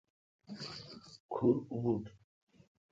[1.31, 2.09] کھور اوبوٹھ۔